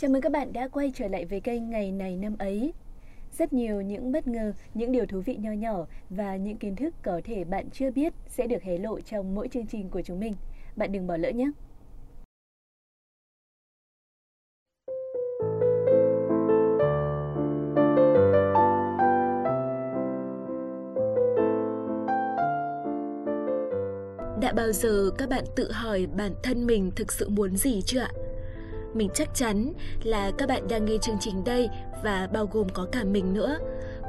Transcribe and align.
Chào 0.00 0.10
mừng 0.10 0.22
các 0.22 0.32
bạn 0.32 0.52
đã 0.52 0.68
quay 0.68 0.92
trở 0.94 1.08
lại 1.08 1.24
với 1.24 1.40
kênh 1.40 1.70
Ngày 1.70 1.92
này 1.92 2.16
năm 2.16 2.36
ấy. 2.38 2.72
Rất 3.38 3.52
nhiều 3.52 3.80
những 3.80 4.12
bất 4.12 4.26
ngờ, 4.28 4.52
những 4.74 4.92
điều 4.92 5.06
thú 5.06 5.20
vị 5.20 5.36
nho 5.36 5.52
nhỏ 5.52 5.86
và 6.10 6.36
những 6.36 6.56
kiến 6.56 6.76
thức 6.76 6.94
có 7.02 7.20
thể 7.24 7.44
bạn 7.44 7.70
chưa 7.70 7.90
biết 7.90 8.12
sẽ 8.28 8.46
được 8.46 8.62
hé 8.62 8.78
lộ 8.78 9.00
trong 9.00 9.34
mỗi 9.34 9.48
chương 9.48 9.66
trình 9.66 9.90
của 9.90 10.02
chúng 10.02 10.20
mình. 10.20 10.34
Bạn 10.76 10.92
đừng 10.92 11.06
bỏ 11.06 11.16
lỡ 11.16 11.30
nhé! 11.30 11.50
Đã 24.40 24.52
bao 24.52 24.72
giờ 24.72 25.10
các 25.18 25.28
bạn 25.28 25.44
tự 25.56 25.72
hỏi 25.72 26.06
bản 26.16 26.32
thân 26.42 26.66
mình 26.66 26.90
thực 26.96 27.12
sự 27.12 27.28
muốn 27.28 27.56
gì 27.56 27.82
chưa 27.82 28.00
ạ? 28.00 28.10
Mình 28.94 29.08
chắc 29.14 29.34
chắn 29.34 29.72
là 30.02 30.30
các 30.38 30.48
bạn 30.48 30.68
đang 30.68 30.84
nghe 30.84 30.96
chương 31.02 31.16
trình 31.20 31.44
đây 31.44 31.68
và 32.04 32.28
bao 32.32 32.48
gồm 32.52 32.68
có 32.68 32.86
cả 32.92 33.04
mình 33.04 33.34
nữa. 33.34 33.58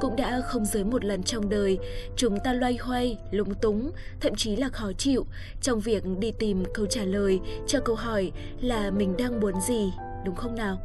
Cũng 0.01 0.15
đã 0.15 0.41
không 0.45 0.65
dưới 0.65 0.83
một 0.83 1.05
lần 1.05 1.23
trong 1.23 1.49
đời, 1.49 1.77
chúng 2.15 2.39
ta 2.43 2.53
loay 2.53 2.77
hoay, 2.81 3.17
lúng 3.31 3.53
túng, 3.53 3.91
thậm 4.19 4.35
chí 4.35 4.55
là 4.55 4.69
khó 4.69 4.91
chịu 4.97 5.25
trong 5.61 5.79
việc 5.79 6.03
đi 6.19 6.31
tìm 6.31 6.63
câu 6.73 6.85
trả 6.85 7.03
lời 7.03 7.39
cho 7.67 7.79
câu 7.79 7.95
hỏi 7.95 8.31
là 8.61 8.91
mình 8.91 9.17
đang 9.17 9.39
muốn 9.39 9.53
gì, 9.67 9.93
đúng 10.25 10.35
không 10.35 10.55
nào? 10.55 10.77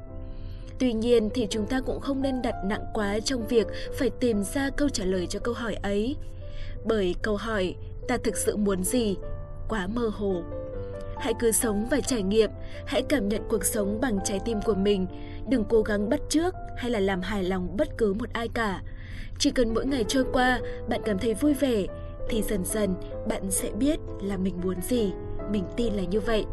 Tuy 0.79 0.93
nhiên 0.93 1.29
thì 1.35 1.47
chúng 1.51 1.66
ta 1.66 1.80
cũng 1.80 2.01
không 2.01 2.23
nên 2.23 2.43
đặt 2.43 2.55
nặng 2.65 2.85
quá 2.95 3.19
trong 3.24 3.47
việc 3.47 3.66
phải 3.99 4.11
tìm 4.11 4.43
ra 4.43 4.71
câu 4.71 4.88
trả 4.88 5.05
lời 5.05 5.27
cho 5.27 5.41
câu 5.41 5.55
hỏi 5.55 5.74
ấy. 5.74 6.16
Bởi 6.85 7.15
câu 7.23 7.37
hỏi 7.37 7.74
ta 8.09 8.16
thực 8.16 8.37
sự 8.37 8.57
muốn 8.57 8.85
gì 8.85 9.16
quá 9.69 9.87
mơ 9.87 10.11
hồ. 10.15 10.43
Hãy 11.18 11.34
cứ 11.38 11.52
sống 11.52 11.86
và 11.91 12.00
trải 12.00 12.23
nghiệm, 12.23 12.50
hãy 12.86 13.02
cảm 13.09 13.28
nhận 13.28 13.42
cuộc 13.48 13.64
sống 13.64 14.00
bằng 14.00 14.18
trái 14.24 14.41
tim 14.45 14.59
của 14.64 14.74
mình, 14.74 15.06
đừng 15.48 15.64
cố 15.64 15.82
gắng 15.82 16.09
bắt 16.09 16.20
chước 16.28 16.54
hay 16.77 16.90
là 16.90 17.00
làm 17.00 17.20
hài 17.20 17.45
lòng 17.45 17.77
bất 17.77 17.88
cứ 17.98 18.12
một 18.12 18.32
ai 18.32 18.48
cả. 18.48 18.82
Chỉ 19.38 19.51
cần 19.51 19.74
mỗi 19.74 19.87
ngày 19.87 20.04
trôi 20.09 20.24
qua, 20.32 20.60
bạn 20.88 21.01
cảm 21.04 21.18
thấy 21.18 21.34
vui 21.34 21.54
vẻ, 21.54 21.87
thì 22.29 22.43
dần 22.43 22.65
dần 22.65 22.95
bạn 23.29 23.51
sẽ 23.51 23.71
biết 23.71 23.98
là 24.23 24.37
mình 24.37 24.54
muốn 24.65 24.82
gì, 24.82 25.12
mình 25.51 25.65
tin 25.76 25.93
là 25.93 26.02
như 26.02 26.21
vậy. 26.21 26.45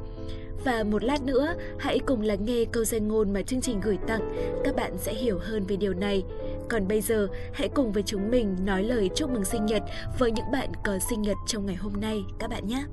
Và 0.66 0.84
một 0.84 1.04
lát 1.04 1.24
nữa, 1.24 1.56
hãy 1.80 2.00
cùng 2.00 2.22
lắng 2.22 2.46
nghe 2.46 2.66
câu 2.72 2.84
danh 2.84 3.08
ngôn 3.08 3.34
mà 3.34 3.42
chương 3.42 3.62
trình 3.62 3.82
gửi 3.82 3.98
tặng, 4.08 4.30
các 4.64 4.76
bạn 4.76 4.98
sẽ 4.98 5.14
hiểu 5.14 5.40
hơn 5.42 5.64
về 5.68 5.76
điều 5.76 5.94
này. 5.94 6.24
Còn 6.70 6.88
bây 6.88 7.02
giờ, 7.02 7.28
hãy 7.54 7.70
cùng 7.70 7.92
với 7.92 8.04
chúng 8.04 8.32
mình 8.32 8.56
nói 8.66 8.84
lời 8.84 9.10
chúc 9.16 9.30
mừng 9.30 9.46
sinh 9.46 9.66
nhật 9.66 9.84
với 10.20 10.32
những 10.32 10.52
bạn 10.52 10.70
có 10.84 11.00
sinh 11.10 11.22
nhật 11.22 11.38
trong 11.48 11.66
ngày 11.66 11.76
hôm 11.76 11.94
nay 12.02 12.24
các 12.40 12.50
bạn 12.50 12.68
nhé. 12.68 12.84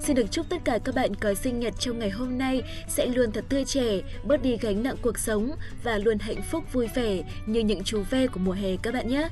Xin 0.00 0.16
được 0.16 0.26
chúc 0.30 0.46
tất 0.48 0.56
cả 0.64 0.78
các 0.84 0.94
bạn 0.94 1.14
có 1.14 1.34
sinh 1.34 1.60
nhật 1.60 1.74
trong 1.78 1.98
ngày 1.98 2.10
hôm 2.10 2.38
nay 2.38 2.62
sẽ 2.88 3.06
luôn 3.06 3.32
thật 3.32 3.44
tươi 3.48 3.64
trẻ, 3.64 4.00
bớt 4.24 4.42
đi 4.42 4.56
gánh 4.60 4.82
nặng 4.82 4.96
cuộc 5.02 5.18
sống 5.18 5.50
và 5.82 5.98
luôn 5.98 6.18
hạnh 6.18 6.42
phúc 6.50 6.64
vui 6.72 6.86
vẻ 6.94 7.22
như 7.46 7.60
những 7.60 7.84
chú 7.84 8.02
ve 8.10 8.26
của 8.26 8.40
mùa 8.40 8.52
hè 8.52 8.76
các 8.82 8.94
bạn 8.94 9.08
nhé. 9.08 9.28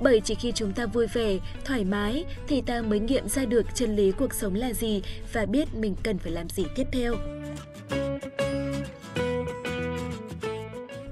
Bởi 0.00 0.20
chỉ 0.20 0.34
khi 0.34 0.52
chúng 0.52 0.72
ta 0.72 0.86
vui 0.86 1.06
vẻ, 1.06 1.38
thoải 1.64 1.84
mái 1.84 2.24
thì 2.48 2.60
ta 2.60 2.82
mới 2.82 3.00
nghiệm 3.00 3.28
ra 3.28 3.44
được 3.44 3.66
chân 3.74 3.96
lý 3.96 4.12
cuộc 4.12 4.34
sống 4.34 4.54
là 4.54 4.72
gì 4.72 5.02
và 5.32 5.46
biết 5.46 5.74
mình 5.74 5.94
cần 6.02 6.18
phải 6.18 6.32
làm 6.32 6.48
gì 6.48 6.64
tiếp 6.76 6.86
theo. 6.92 7.14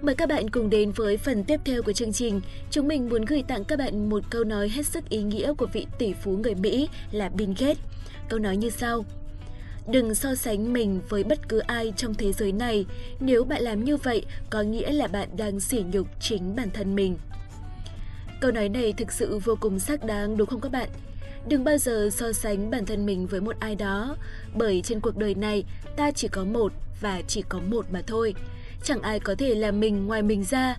Mời 0.02 0.14
các 0.14 0.28
bạn 0.28 0.50
cùng 0.50 0.70
đến 0.70 0.92
với 0.92 1.16
phần 1.16 1.44
tiếp 1.44 1.60
theo 1.64 1.82
của 1.82 1.92
chương 1.92 2.12
trình. 2.12 2.40
Chúng 2.70 2.88
mình 2.88 3.08
muốn 3.08 3.24
gửi 3.24 3.42
tặng 3.48 3.64
các 3.64 3.78
bạn 3.78 4.08
một 4.08 4.22
câu 4.30 4.44
nói 4.44 4.68
hết 4.68 4.86
sức 4.86 5.08
ý 5.08 5.22
nghĩa 5.22 5.52
của 5.54 5.66
vị 5.72 5.86
tỷ 5.98 6.12
phú 6.12 6.30
người 6.30 6.54
Mỹ 6.54 6.88
là 7.10 7.28
Bill 7.28 7.52
Gates. 7.58 7.78
Câu 8.28 8.38
nói 8.38 8.56
như 8.56 8.70
sau. 8.70 9.04
Đừng 9.86 10.14
so 10.14 10.34
sánh 10.34 10.72
mình 10.72 11.00
với 11.08 11.24
bất 11.24 11.48
cứ 11.48 11.58
ai 11.58 11.92
trong 11.96 12.14
thế 12.14 12.32
giới 12.32 12.52
này. 12.52 12.86
Nếu 13.20 13.44
bạn 13.44 13.62
làm 13.62 13.84
như 13.84 13.96
vậy, 13.96 14.26
có 14.50 14.62
nghĩa 14.62 14.92
là 14.92 15.06
bạn 15.06 15.28
đang 15.36 15.60
sỉ 15.60 15.84
nhục 15.92 16.06
chính 16.20 16.56
bản 16.56 16.70
thân 16.70 16.94
mình. 16.94 17.16
Câu 18.40 18.50
nói 18.50 18.68
này 18.68 18.92
thực 18.92 19.12
sự 19.12 19.38
vô 19.38 19.56
cùng 19.60 19.78
xác 19.78 20.04
đáng 20.04 20.36
đúng 20.36 20.48
không 20.48 20.60
các 20.60 20.72
bạn? 20.72 20.88
Đừng 21.48 21.64
bao 21.64 21.78
giờ 21.78 22.08
so 22.12 22.32
sánh 22.32 22.70
bản 22.70 22.86
thân 22.86 23.06
mình 23.06 23.26
với 23.26 23.40
một 23.40 23.56
ai 23.60 23.74
đó, 23.74 24.16
bởi 24.54 24.82
trên 24.84 25.00
cuộc 25.00 25.16
đời 25.16 25.34
này 25.34 25.64
ta 25.96 26.10
chỉ 26.10 26.28
có 26.28 26.44
một 26.44 26.72
và 27.00 27.22
chỉ 27.28 27.42
có 27.48 27.60
một 27.70 27.86
mà 27.92 28.02
thôi 28.06 28.34
chẳng 28.84 29.02
ai 29.02 29.20
có 29.20 29.34
thể 29.34 29.54
là 29.54 29.70
mình 29.70 30.06
ngoài 30.06 30.22
mình 30.22 30.44
ra. 30.44 30.76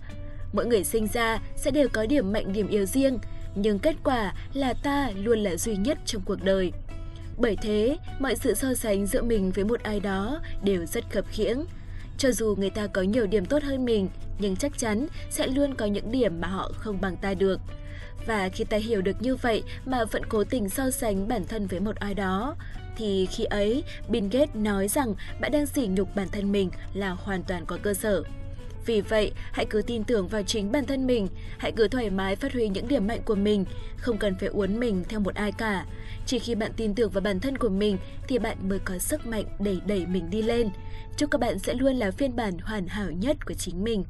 Mỗi 0.52 0.66
người 0.66 0.84
sinh 0.84 1.06
ra 1.06 1.38
sẽ 1.56 1.70
đều 1.70 1.88
có 1.92 2.06
điểm 2.06 2.32
mạnh 2.32 2.52
điểm 2.52 2.68
yếu 2.68 2.84
riêng, 2.84 3.18
nhưng 3.54 3.78
kết 3.78 3.96
quả 4.04 4.34
là 4.54 4.72
ta 4.72 5.10
luôn 5.16 5.38
là 5.38 5.56
duy 5.56 5.76
nhất 5.76 5.98
trong 6.04 6.22
cuộc 6.24 6.42
đời. 6.42 6.72
Bởi 7.38 7.56
thế, 7.62 7.96
mọi 8.18 8.36
sự 8.36 8.54
so 8.54 8.74
sánh 8.74 9.06
giữa 9.06 9.22
mình 9.22 9.50
với 9.50 9.64
một 9.64 9.82
ai 9.82 10.00
đó 10.00 10.40
đều 10.64 10.86
rất 10.86 11.04
khập 11.10 11.24
khiễng. 11.28 11.64
Cho 12.18 12.32
dù 12.32 12.54
người 12.58 12.70
ta 12.70 12.86
có 12.86 13.02
nhiều 13.02 13.26
điểm 13.26 13.46
tốt 13.46 13.62
hơn 13.62 13.84
mình, 13.84 14.08
nhưng 14.38 14.56
chắc 14.56 14.78
chắn 14.78 15.06
sẽ 15.30 15.46
luôn 15.46 15.74
có 15.74 15.86
những 15.86 16.12
điểm 16.12 16.40
mà 16.40 16.48
họ 16.48 16.70
không 16.74 17.00
bằng 17.00 17.16
ta 17.16 17.34
được. 17.34 17.60
Và 18.26 18.48
khi 18.48 18.64
ta 18.64 18.76
hiểu 18.76 19.02
được 19.02 19.22
như 19.22 19.36
vậy 19.36 19.62
mà 19.86 20.04
vẫn 20.04 20.22
cố 20.28 20.44
tình 20.44 20.68
so 20.68 20.90
sánh 20.90 21.28
bản 21.28 21.44
thân 21.44 21.66
với 21.66 21.80
một 21.80 21.96
ai 21.96 22.14
đó, 22.14 22.56
thì 22.96 23.26
khi 23.26 23.44
ấy 23.44 23.84
Bill 24.08 24.26
Gates 24.30 24.54
nói 24.54 24.88
rằng 24.88 25.14
bạn 25.40 25.52
đang 25.52 25.66
sỉ 25.66 25.86
nhục 25.86 26.16
bản 26.16 26.28
thân 26.32 26.52
mình 26.52 26.70
là 26.94 27.10
hoàn 27.10 27.42
toàn 27.42 27.66
có 27.66 27.78
cơ 27.82 27.94
sở. 27.94 28.22
Vì 28.86 29.00
vậy, 29.00 29.32
hãy 29.52 29.66
cứ 29.66 29.82
tin 29.82 30.04
tưởng 30.04 30.28
vào 30.28 30.42
chính 30.42 30.72
bản 30.72 30.86
thân 30.86 31.06
mình, 31.06 31.28
hãy 31.58 31.72
cứ 31.72 31.88
thoải 31.88 32.10
mái 32.10 32.36
phát 32.36 32.52
huy 32.52 32.68
những 32.68 32.88
điểm 32.88 33.06
mạnh 33.06 33.20
của 33.24 33.34
mình, 33.34 33.64
không 33.96 34.18
cần 34.18 34.34
phải 34.40 34.48
uốn 34.48 34.80
mình 34.80 35.04
theo 35.08 35.20
một 35.20 35.34
ai 35.34 35.52
cả. 35.52 35.86
Chỉ 36.26 36.38
khi 36.38 36.54
bạn 36.54 36.72
tin 36.76 36.94
tưởng 36.94 37.10
vào 37.10 37.20
bản 37.20 37.40
thân 37.40 37.58
của 37.58 37.68
mình 37.68 37.98
thì 38.28 38.38
bạn 38.38 38.68
mới 38.68 38.78
có 38.78 38.98
sức 38.98 39.26
mạnh 39.26 39.44
đẩy 39.60 39.80
đẩy 39.86 40.06
mình 40.06 40.30
đi 40.30 40.42
lên. 40.42 40.68
Chúc 41.16 41.30
các 41.30 41.40
bạn 41.40 41.58
sẽ 41.58 41.74
luôn 41.74 41.94
là 41.94 42.10
phiên 42.10 42.36
bản 42.36 42.58
hoàn 42.58 42.86
hảo 42.86 43.10
nhất 43.10 43.46
của 43.46 43.54
chính 43.54 43.84
mình. 43.84 44.04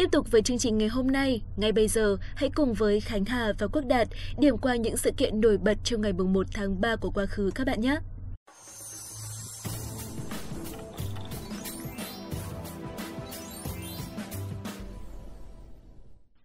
Tiếp 0.00 0.08
tục 0.12 0.30
với 0.30 0.42
chương 0.42 0.58
trình 0.58 0.78
ngày 0.78 0.88
hôm 0.88 1.06
nay, 1.06 1.42
ngay 1.56 1.72
bây 1.72 1.88
giờ 1.88 2.16
hãy 2.34 2.50
cùng 2.54 2.74
với 2.74 3.00
Khánh 3.00 3.24
Hà 3.24 3.52
và 3.58 3.66
Quốc 3.66 3.84
Đạt 3.86 4.08
điểm 4.38 4.58
qua 4.58 4.76
những 4.76 4.96
sự 4.96 5.10
kiện 5.16 5.40
nổi 5.40 5.58
bật 5.58 5.78
trong 5.84 6.00
ngày 6.00 6.12
1 6.12 6.46
tháng 6.54 6.80
3 6.80 6.96
của 6.96 7.10
quá 7.10 7.26
khứ 7.26 7.50
các 7.54 7.66
bạn 7.66 7.80
nhé. 7.80 7.96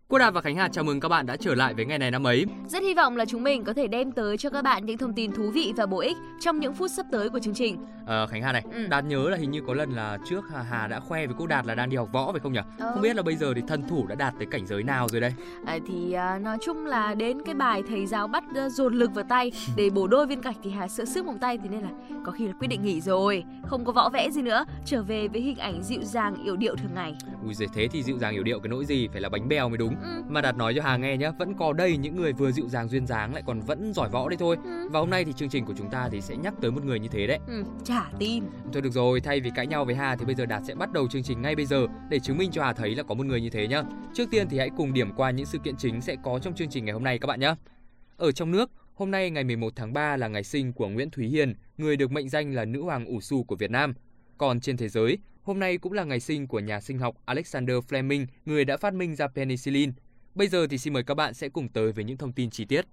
Quốc 0.07 0.19
Đạt 0.19 0.33
và 0.33 0.41
Khánh 0.41 0.55
Hà 0.55 0.67
chào 0.67 0.83
mừng 0.83 0.99
các 0.99 1.09
bạn 1.09 1.25
đã 1.25 1.37
trở 1.37 1.55
lại 1.55 1.73
với 1.73 1.85
ngày 1.85 1.99
này 1.99 2.11
năm 2.11 2.27
ấy. 2.27 2.45
Rất 2.67 2.83
hy 2.83 2.93
vọng 2.93 3.17
là 3.17 3.25
chúng 3.25 3.43
mình 3.43 3.63
có 3.63 3.73
thể 3.73 3.87
đem 3.87 4.11
tới 4.11 4.37
cho 4.37 4.49
các 4.49 4.61
bạn 4.61 4.85
những 4.85 4.97
thông 4.97 5.13
tin 5.13 5.31
thú 5.31 5.51
vị 5.51 5.73
và 5.77 5.85
bổ 5.85 5.99
ích 5.99 6.17
trong 6.39 6.59
những 6.59 6.73
phút 6.73 6.91
sắp 6.97 7.05
tới 7.11 7.29
của 7.29 7.39
chương 7.39 7.53
trình. 7.53 7.77
À, 8.05 8.27
Khánh 8.27 8.41
Hà 8.41 8.51
này, 8.51 8.63
ừ. 8.73 8.87
Đạt 8.87 9.05
nhớ 9.05 9.29
là 9.29 9.37
hình 9.37 9.51
như 9.51 9.61
có 9.67 9.73
lần 9.73 9.91
là 9.91 10.17
trước 10.29 10.45
Hà, 10.53 10.61
Hà 10.61 10.87
đã 10.87 10.99
khoe 10.99 11.25
với 11.25 11.35
cô 11.39 11.47
Đạt 11.47 11.65
là 11.65 11.75
đang 11.75 11.89
đi 11.89 11.97
học 11.97 12.09
võ 12.11 12.31
phải 12.31 12.39
không 12.39 12.53
nhỉ? 12.53 12.59
Ừ. 12.79 12.85
Không 12.93 13.01
biết 13.01 13.15
là 13.15 13.21
bây 13.21 13.35
giờ 13.35 13.53
thì 13.55 13.61
thân 13.67 13.87
thủ 13.87 14.07
đã 14.07 14.15
đạt 14.15 14.33
tới 14.37 14.45
cảnh 14.51 14.65
giới 14.65 14.83
nào 14.83 15.07
rồi 15.09 15.21
đây? 15.21 15.33
À, 15.65 15.77
thì 15.87 16.13
à, 16.13 16.39
nói 16.39 16.57
chung 16.65 16.85
là 16.85 17.15
đến 17.15 17.37
cái 17.45 17.55
bài 17.55 17.83
thầy 17.87 18.05
giáo 18.05 18.27
bắt 18.27 18.43
uh, 18.65 18.71
dồn 18.71 18.93
lực 18.93 19.11
vào 19.13 19.25
tay 19.29 19.51
để 19.75 19.89
bổ 19.89 20.07
đôi 20.07 20.27
viên 20.27 20.41
gạch 20.41 20.55
thì 20.63 20.71
Hà 20.71 20.87
sợ 20.87 21.05
sức 21.05 21.25
vòng 21.25 21.39
tay 21.39 21.57
thì 21.57 21.69
nên 21.69 21.81
là 21.81 21.89
có 22.25 22.31
khi 22.31 22.47
là 22.47 22.53
quyết 22.59 22.67
định 22.67 22.83
nghỉ 22.83 23.01
rồi, 23.01 23.43
không 23.67 23.85
có 23.85 23.91
võ 23.91 24.09
vẽ 24.09 24.29
gì 24.31 24.41
nữa, 24.41 24.65
trở 24.85 25.03
về 25.03 25.27
với 25.27 25.41
hình 25.41 25.57
ảnh 25.57 25.83
dịu 25.83 26.01
dàng 26.03 26.43
yểu 26.43 26.55
điệu 26.55 26.75
thường 26.75 26.93
ngày. 26.95 27.15
Ui 27.43 27.53
giời 27.53 27.67
thế 27.73 27.87
thì 27.87 28.03
dịu 28.03 28.17
dàng 28.17 28.33
yểu 28.33 28.43
điệu 28.43 28.59
cái 28.59 28.69
nỗi 28.69 28.85
gì 28.85 29.07
phải 29.07 29.21
là 29.21 29.29
bánh 29.29 29.47
bèo 29.47 29.69
mới 29.69 29.77
đúng. 29.77 29.95
Ừ. 30.03 30.23
Mà 30.29 30.41
Đạt 30.41 30.57
nói 30.57 30.73
cho 30.75 30.81
Hà 30.83 30.97
nghe 30.97 31.17
nhá, 31.17 31.31
vẫn 31.39 31.53
có 31.53 31.73
đây 31.73 31.97
những 31.97 32.15
người 32.15 32.33
vừa 32.33 32.51
dịu 32.51 32.69
dàng 32.69 32.87
duyên 32.87 33.07
dáng 33.07 33.33
lại 33.33 33.43
còn 33.45 33.59
vẫn 33.59 33.93
giỏi 33.93 34.09
võ 34.09 34.29
đấy 34.29 34.37
thôi. 34.39 34.57
Ừ. 34.63 34.89
Và 34.91 34.99
hôm 34.99 35.09
nay 35.09 35.25
thì 35.25 35.33
chương 35.33 35.49
trình 35.49 35.65
của 35.65 35.73
chúng 35.77 35.89
ta 35.89 36.09
thì 36.11 36.21
sẽ 36.21 36.35
nhắc 36.35 36.53
tới 36.61 36.71
một 36.71 36.85
người 36.85 36.99
như 36.99 37.07
thế 37.07 37.27
đấy. 37.27 37.39
Ừ, 37.47 37.63
chả 37.95 38.09
tin. 38.19 38.43
Thôi 38.73 38.81
được 38.81 38.89
rồi, 38.93 39.21
thay 39.21 39.39
vì 39.39 39.51
cãi 39.55 39.67
nhau 39.67 39.85
với 39.85 39.95
Hà 39.95 40.15
thì 40.15 40.25
bây 40.25 40.35
giờ 40.35 40.45
Đạt 40.45 40.61
sẽ 40.65 40.75
bắt 40.75 40.91
đầu 40.93 41.07
chương 41.07 41.23
trình 41.23 41.41
ngay 41.41 41.55
bây 41.55 41.65
giờ 41.65 41.87
để 42.09 42.19
chứng 42.19 42.37
minh 42.37 42.51
cho 42.51 42.63
Hà 42.63 42.73
thấy 42.73 42.95
là 42.95 43.03
có 43.03 43.15
một 43.15 43.25
người 43.25 43.41
như 43.41 43.49
thế 43.49 43.67
nhá. 43.67 43.83
Trước 44.13 44.29
tiên 44.31 44.47
thì 44.49 44.57
hãy 44.57 44.69
cùng 44.77 44.93
điểm 44.93 45.13
qua 45.13 45.31
những 45.31 45.45
sự 45.45 45.57
kiện 45.63 45.75
chính 45.77 46.01
sẽ 46.01 46.15
có 46.23 46.39
trong 46.39 46.55
chương 46.55 46.69
trình 46.69 46.85
ngày 46.85 46.93
hôm 46.93 47.03
nay 47.03 47.19
các 47.19 47.27
bạn 47.27 47.39
nhé. 47.39 47.55
Ở 48.17 48.31
trong 48.31 48.51
nước, 48.51 48.71
hôm 48.93 49.11
nay 49.11 49.29
ngày 49.29 49.43
11 49.43 49.73
tháng 49.75 49.93
3 49.93 50.17
là 50.17 50.27
ngày 50.27 50.43
sinh 50.43 50.73
của 50.73 50.89
Nguyễn 50.89 51.09
Thúy 51.09 51.27
Hiền, 51.27 51.53
người 51.77 51.97
được 51.97 52.11
mệnh 52.11 52.29
danh 52.29 52.53
là 52.53 52.65
nữ 52.65 52.81
hoàng 52.81 53.05
ủ 53.05 53.21
su 53.21 53.43
của 53.43 53.55
Việt 53.55 53.71
Nam. 53.71 53.93
Còn 54.37 54.59
trên 54.59 54.77
thế 54.77 54.89
giới, 54.89 55.17
hôm 55.41 55.59
nay 55.59 55.77
cũng 55.77 55.93
là 55.93 56.03
ngày 56.03 56.19
sinh 56.19 56.47
của 56.47 56.59
nhà 56.59 56.81
sinh 56.81 56.99
học 56.99 57.15
Alexander 57.25 57.75
Fleming, 57.75 58.25
người 58.45 58.65
đã 58.65 58.77
phát 58.77 58.93
minh 58.93 59.15
ra 59.15 59.27
penicillin. 59.27 59.91
Bây 60.35 60.47
giờ 60.47 60.67
thì 60.67 60.77
xin 60.77 60.93
mời 60.93 61.03
các 61.03 61.13
bạn 61.13 61.33
sẽ 61.33 61.49
cùng 61.49 61.69
tới 61.69 61.91
với 61.91 62.03
những 62.03 62.17
thông 62.17 62.33
tin 62.33 62.49
chi 62.49 62.65
tiết. 62.65 62.85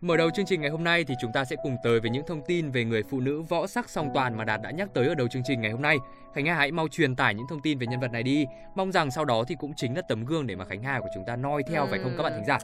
Mở 0.00 0.16
đầu 0.16 0.30
chương 0.30 0.46
trình 0.46 0.60
ngày 0.60 0.70
hôm 0.70 0.84
nay 0.84 1.04
thì 1.04 1.14
chúng 1.20 1.32
ta 1.32 1.44
sẽ 1.44 1.56
cùng 1.62 1.76
tới 1.82 2.00
với 2.00 2.10
những 2.10 2.26
thông 2.26 2.42
tin 2.46 2.70
về 2.70 2.84
người 2.84 3.02
phụ 3.02 3.20
nữ 3.20 3.42
võ 3.42 3.66
sắc 3.66 3.90
song 3.90 4.10
toàn 4.14 4.36
mà 4.36 4.44
Đạt 4.44 4.62
đã 4.62 4.70
nhắc 4.70 4.88
tới 4.94 5.08
ở 5.08 5.14
đầu 5.14 5.28
chương 5.28 5.42
trình 5.44 5.60
ngày 5.60 5.70
hôm 5.70 5.82
nay. 5.82 5.96
Khánh 6.34 6.46
Hà 6.46 6.54
hãy 6.54 6.72
mau 6.72 6.88
truyền 6.88 7.16
tải 7.16 7.34
những 7.34 7.46
thông 7.48 7.62
tin 7.62 7.78
về 7.78 7.86
nhân 7.86 8.00
vật 8.00 8.12
này 8.12 8.22
đi. 8.22 8.46
Mong 8.74 8.92
rằng 8.92 9.10
sau 9.10 9.24
đó 9.24 9.44
thì 9.48 9.54
cũng 9.60 9.72
chính 9.76 9.96
là 9.96 10.02
tấm 10.02 10.24
gương 10.24 10.46
để 10.46 10.56
mà 10.56 10.64
Khánh 10.64 10.82
Hà 10.82 11.00
của 11.00 11.08
chúng 11.14 11.24
ta 11.26 11.36
noi 11.36 11.62
theo 11.70 11.82
ừ. 11.82 11.88
phải 11.90 11.98
không 12.02 12.12
các 12.16 12.22
bạn 12.22 12.32
thính 12.36 12.44
giả? 12.44 12.58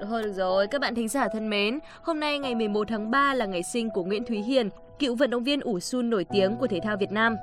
Thôi 0.00 0.22
được 0.22 0.32
rồi, 0.32 0.66
các 0.66 0.80
bạn 0.80 0.94
thính 0.94 1.08
giả 1.08 1.28
thân 1.32 1.50
mến, 1.50 1.78
hôm 2.02 2.20
nay 2.20 2.38
ngày 2.38 2.54
11 2.54 2.88
tháng 2.88 3.10
3 3.10 3.34
là 3.34 3.46
ngày 3.46 3.62
sinh 3.62 3.90
của 3.90 4.04
Nguyễn 4.04 4.24
Thúy 4.24 4.42
Hiền, 4.42 4.68
cựu 4.98 5.14
vận 5.14 5.30
động 5.30 5.44
viên 5.44 5.60
ủ 5.60 5.80
sun 5.80 6.10
nổi 6.10 6.24
tiếng 6.32 6.56
của 6.56 6.66
thể 6.66 6.80
thao 6.82 6.96
Việt 6.96 7.12
Nam. 7.12 7.36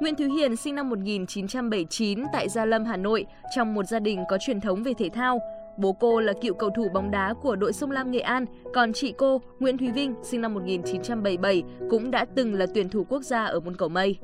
Nguyễn 0.00 0.14
Thúy 0.16 0.28
Hiền 0.28 0.56
sinh 0.56 0.74
năm 0.74 0.90
1979 0.90 2.24
tại 2.32 2.48
Gia 2.48 2.64
Lâm, 2.64 2.84
Hà 2.84 2.96
Nội 2.96 3.26
trong 3.56 3.74
một 3.74 3.84
gia 3.84 3.98
đình 3.98 4.24
có 4.28 4.38
truyền 4.40 4.60
thống 4.60 4.82
về 4.82 4.92
thể 4.98 5.08
thao. 5.08 5.55
Bố 5.78 5.92
cô 5.92 6.20
là 6.20 6.32
cựu 6.42 6.54
cầu 6.54 6.70
thủ 6.70 6.88
bóng 6.88 7.10
đá 7.10 7.34
của 7.42 7.56
đội 7.56 7.72
Sông 7.72 7.90
Lam 7.90 8.10
Nghệ 8.10 8.20
An, 8.20 8.44
còn 8.74 8.92
chị 8.92 9.14
cô, 9.18 9.40
Nguyễn 9.60 9.78
Thúy 9.78 9.90
Vinh, 9.90 10.14
sinh 10.22 10.40
năm 10.40 10.54
1977, 10.54 11.62
cũng 11.90 12.10
đã 12.10 12.26
từng 12.34 12.54
là 12.54 12.66
tuyển 12.74 12.88
thủ 12.88 13.04
quốc 13.08 13.22
gia 13.22 13.44
ở 13.44 13.60
môn 13.60 13.76
cầu 13.76 13.88
mây. 13.88 14.18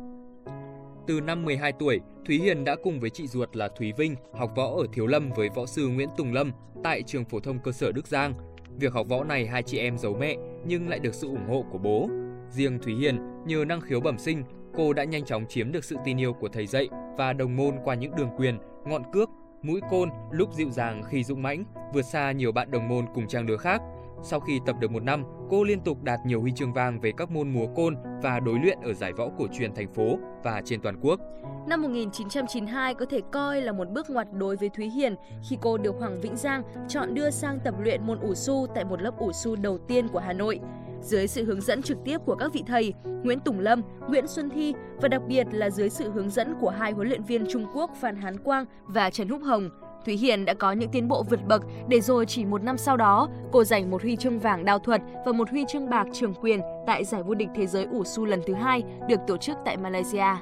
Từ 1.06 1.20
năm 1.20 1.44
12 1.44 1.72
tuổi, 1.72 2.00
Thúy 2.26 2.38
Hiền 2.38 2.64
đã 2.64 2.76
cùng 2.82 3.00
với 3.00 3.10
chị 3.10 3.26
ruột 3.26 3.56
là 3.56 3.69
Thúy 3.78 3.93
Vinh 3.96 4.16
học 4.34 4.50
võ 4.56 4.66
ở 4.76 4.87
Thiếu 4.93 5.06
Lâm 5.06 5.31
với 5.37 5.49
võ 5.54 5.66
sư 5.66 5.88
Nguyễn 5.88 6.08
Tùng 6.16 6.32
Lâm 6.32 6.52
tại 6.84 7.02
trường 7.02 7.25
phổ 7.25 7.40
thông 7.40 7.58
cơ 7.58 7.72
sở 7.72 7.93
Đức 7.93 8.06
Giang. 8.06 8.34
Việc 8.78 8.93
học 8.93 9.06
võ 9.08 9.25
này 9.25 9.46
hai 9.46 9.62
chị 9.62 9.78
em 9.78 9.99
giấu 9.99 10.16
mẹ 10.20 10.37
nhưng 10.66 10.88
lại 10.88 10.99
được 10.99 11.14
sự 11.14 11.28
ủng 11.28 11.49
hộ 11.49 11.64
của 11.72 11.78
bố. 11.78 12.08
Riêng 12.50 12.78
Thúy 12.78 12.94
Hiền 12.94 13.19
nhờ 13.46 13.64
năng 13.64 13.81
khiếu 13.81 14.00
bẩm 14.00 14.19
sinh, 14.19 14.44
cô 14.75 14.93
đã 14.93 15.04
nhanh 15.04 15.25
chóng 15.25 15.44
chiếm 15.49 15.72
được 15.72 15.84
sự 15.84 15.96
tin 16.04 16.20
yêu 16.20 16.32
của 16.32 16.49
thầy 16.49 16.66
dạy 16.66 16.88
và 17.16 17.32
đồng 17.32 17.56
môn 17.56 17.75
qua 17.84 17.94
những 17.94 18.16
đường 18.16 18.31
quyền, 18.37 18.58
ngọn 18.84 19.02
cước, 19.12 19.28
mũi 19.62 19.81
côn 19.91 20.11
lúc 20.31 20.53
dịu 20.53 20.70
dàng 20.70 21.03
khi 21.09 21.25
dũng 21.25 21.43
mãnh, 21.43 21.64
vượt 21.94 22.03
xa 22.03 22.32
nhiều 22.32 22.53
bạn 22.53 22.70
đồng 22.70 22.88
môn 22.88 23.05
cùng 23.14 23.29
trang 23.29 23.47
lứa 23.47 23.56
khác. 23.56 23.82
Sau 24.23 24.41
khi 24.41 24.61
tập 24.67 24.76
được 24.81 24.91
một 24.91 25.03
năm, 25.03 25.25
cô 25.50 25.64
liên 25.64 25.81
tục 25.81 26.03
đạt 26.03 26.20
nhiều 26.26 26.41
huy 26.41 26.53
chương 26.53 26.73
vàng 26.73 27.00
về 27.00 27.12
các 27.17 27.31
môn 27.31 27.53
múa 27.53 27.67
côn 27.76 27.97
và 28.23 28.41
đối 28.41 28.59
luyện 28.59 28.79
ở 28.82 28.93
giải 28.93 29.12
võ 29.12 29.29
cổ 29.38 29.47
truyền 29.59 29.75
thành 29.75 29.94
phố 29.94 30.19
và 30.44 30.62
trên 30.64 30.81
toàn 30.81 30.97
quốc. 31.00 31.20
Năm 31.67 31.82
1992 31.82 32.94
có 32.94 33.06
thể 33.11 33.20
coi 33.31 33.61
là 33.61 33.73
một 33.73 33.88
bước 33.91 34.11
ngoặt 34.11 34.26
đối 34.32 34.56
với 34.56 34.69
Thúy 34.69 34.88
Hiền 34.91 35.14
khi 35.49 35.59
cô 35.61 35.79
được 35.79 35.94
Hoàng 35.99 36.20
Vĩnh 36.20 36.37
Giang 36.37 36.62
chọn 36.88 37.14
đưa 37.14 37.31
sang 37.31 37.59
tập 37.64 37.75
luyện 37.81 38.06
môn 38.06 38.20
ủ 38.20 38.35
su 38.35 38.67
tại 38.75 38.85
một 38.85 39.03
lớp 39.03 39.19
ủ 39.19 39.32
su 39.32 39.56
đầu 39.56 39.79
tiên 39.79 40.09
của 40.09 40.19
Hà 40.19 40.32
Nội. 40.32 40.61
Dưới 41.02 41.26
sự 41.26 41.44
hướng 41.44 41.60
dẫn 41.60 41.82
trực 41.82 41.99
tiếp 42.04 42.19
của 42.26 42.34
các 42.34 42.52
vị 42.52 42.62
thầy 42.66 42.94
Nguyễn 43.04 43.40
Tùng 43.40 43.60
Lâm, 43.60 43.82
Nguyễn 44.08 44.26
Xuân 44.26 44.50
Thi 44.50 44.75
và 45.02 45.08
đặc 45.08 45.22
biệt 45.28 45.46
là 45.50 45.70
dưới 45.70 45.90
sự 45.90 46.10
hướng 46.10 46.31
dẫn 46.31 46.54
của 46.60 46.70
hai 46.70 46.93
huấn 46.93 47.08
luyện 47.08 47.25
viên 47.25 47.46
Trung 47.50 47.66
Quốc 47.75 47.90
Phan 48.00 48.16
Hán 48.16 48.38
Quang 48.38 48.64
và 48.82 49.10
Trần 49.10 49.28
Húc 49.28 49.43
Hồng, 49.43 49.70
Thúy 50.04 50.16
Hiền 50.16 50.44
đã 50.44 50.54
có 50.54 50.72
những 50.72 50.90
tiến 50.90 51.08
bộ 51.08 51.22
vượt 51.22 51.40
bậc 51.49 51.62
để 51.88 52.00
rồi 52.00 52.26
chỉ 52.26 52.44
một 52.44 52.62
năm 52.62 52.78
sau 52.78 52.96
đó, 52.96 53.28
cô 53.52 53.64
giành 53.64 53.90
một 53.90 54.02
huy 54.02 54.16
chương 54.16 54.38
vàng 54.38 54.64
đao 54.64 54.78
thuật 54.78 55.00
và 55.26 55.32
một 55.32 55.50
huy 55.50 55.64
chương 55.69 55.90
bạc 55.90 56.06
trường 56.12 56.34
quyền 56.34 56.60
tại 56.87 57.04
giải 57.04 57.22
vô 57.22 57.34
địch 57.34 57.49
thế 57.54 57.66
giới 57.66 57.84
ủ 57.84 58.04
su 58.04 58.25
lần 58.25 58.40
thứ 58.46 58.54
hai 58.54 58.82
được 59.08 59.20
tổ 59.26 59.37
chức 59.37 59.56
tại 59.64 59.76
Malaysia. 59.76 60.37